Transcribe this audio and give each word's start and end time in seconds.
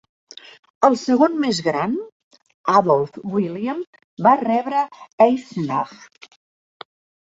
El 0.87 0.95
segon 1.01 1.37
més 1.43 1.59
gran, 1.67 1.93
Adolf 2.79 3.23
William, 3.37 3.87
va 4.31 4.37
rebre 4.45 4.85
Eisenach. 5.31 6.31